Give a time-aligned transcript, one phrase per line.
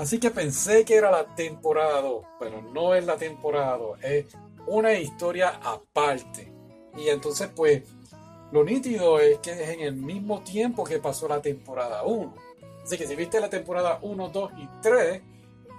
[0.00, 4.26] Así que pensé que era la temporada 2, pero no es la temporada 2, es
[4.66, 6.50] una historia aparte.
[6.96, 7.82] Y entonces pues
[8.50, 12.34] lo nítido es que es en el mismo tiempo que pasó la temporada 1.
[12.82, 15.22] Así que si viste la temporada 1, 2 y 3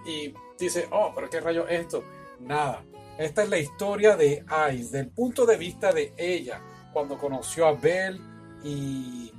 [0.05, 2.03] y dices, oh, pero qué rayo es esto,
[2.41, 2.83] nada.
[3.17, 6.61] Esta es la historia de Ice, del punto de vista de ella,
[6.93, 8.21] cuando conoció a Belle
[8.63, 9.31] y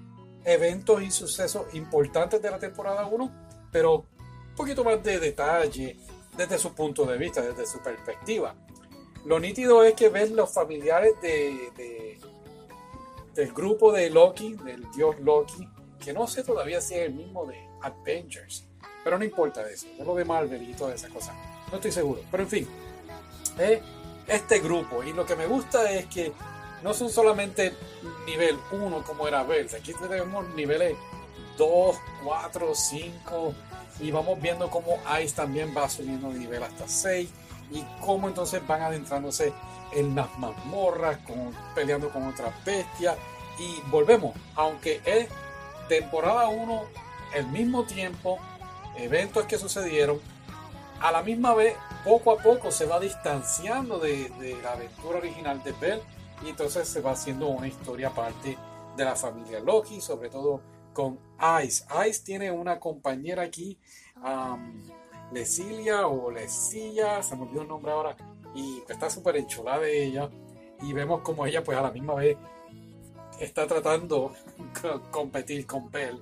[0.44, 4.06] eventos y sucesos importantes de la temporada 1, pero
[4.62, 5.96] poquito más de detalle
[6.36, 8.54] desde su punto de vista, desde su perspectiva.
[9.24, 12.16] Lo nítido es que ven los familiares de,
[13.34, 15.68] del grupo de Loki, del dios Loki,
[15.98, 18.68] que no sé todavía si es el mismo de Avengers,
[19.02, 21.34] pero no importa eso, es lo de Marvel y todas esas cosas,
[21.68, 22.68] no estoy seguro, pero en fin,
[23.58, 23.80] es
[24.28, 26.32] este grupo y lo que me gusta es que
[26.84, 27.74] no son solamente
[28.26, 30.96] nivel 1 como era Bells, aquí tenemos niveles
[31.58, 33.54] 2, 4, 5,
[34.00, 37.28] y vamos viendo cómo Ice también va subiendo de nivel hasta 6
[37.70, 39.52] y cómo entonces van adentrándose
[39.92, 43.16] en las mazmorras, con, peleando con otras bestias
[43.58, 45.28] y volvemos, aunque es
[45.88, 46.82] temporada 1,
[47.34, 48.38] el mismo tiempo,
[48.96, 50.20] eventos que sucedieron,
[51.00, 55.62] a la misma vez, poco a poco se va distanciando de, de la aventura original
[55.62, 56.00] de Bell
[56.44, 58.56] y entonces se va haciendo una historia aparte
[58.96, 60.60] de la familia Loki, sobre todo
[60.92, 61.18] con
[61.64, 61.84] Ice.
[62.08, 63.78] Ice tiene una compañera aquí,
[64.16, 64.82] um,
[65.32, 68.16] Lesilia o Lesilla, se me olvidó el nombre ahora,
[68.54, 70.30] y está súper enchulada de ella.
[70.82, 72.36] Y vemos como ella, pues a la misma vez,
[73.38, 74.34] está tratando
[74.82, 76.20] de competir con Belle.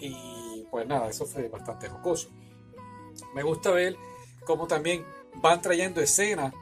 [0.00, 2.28] Y pues nada, eso fue bastante jocoso.
[3.34, 3.96] Me gusta ver
[4.44, 5.04] cómo también
[5.36, 6.52] van trayendo escenas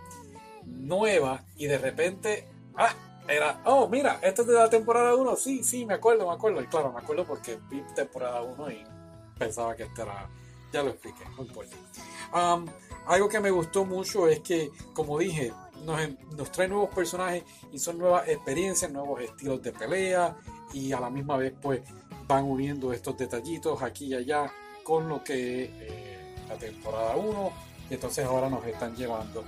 [0.64, 2.46] nuevas y de repente,
[2.76, 2.94] ah,
[3.28, 5.36] era, oh, mira, esto es de la temporada 1.
[5.36, 6.60] Sí, sí, me acuerdo, me acuerdo.
[6.60, 8.84] Y claro, me acuerdo porque vi temporada 1 y
[9.38, 10.30] pensaba que esta era.
[10.72, 11.76] Ya lo expliqué, no importa.
[12.34, 12.66] Um,
[13.06, 15.52] algo que me gustó mucho es que, como dije,
[15.84, 16.00] nos,
[16.34, 20.34] nos trae nuevos personajes y son nuevas experiencias, nuevos estilos de pelea
[20.72, 21.82] y a la misma vez, pues,
[22.26, 24.50] van uniendo estos detallitos aquí y allá
[24.82, 27.52] con lo que eh, la temporada 1
[27.90, 29.44] y entonces ahora nos están llevando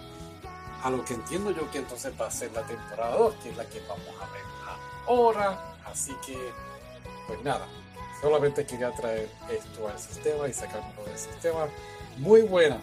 [0.85, 3.57] a lo que entiendo yo que entonces va a ser la temporada 2, que es
[3.57, 4.43] la que vamos a ver
[5.07, 5.75] ahora.
[5.87, 6.37] Así que,
[7.27, 7.67] pues nada,
[8.21, 11.67] solamente quería traer esto al sistema y sacarlo del sistema.
[12.19, 12.81] Muy buena.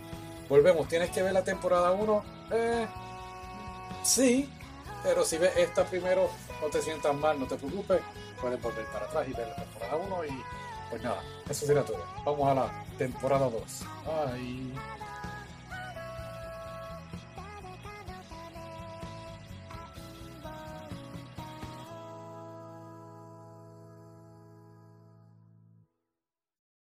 [0.50, 2.24] Volvemos, ¿tienes que ver la temporada 1?
[2.51, 2.88] Eh,
[4.04, 4.50] sí,
[5.04, 6.27] pero si ves esta primero,
[6.59, 8.01] no te sientas mal, no te preocupes,
[8.42, 10.44] puedes volver para atrás y ver la temporada 1 y
[10.89, 12.04] pues nada, eso será todo.
[12.25, 13.63] Vamos a la temporada 2.
[14.06, 15.00] Bye.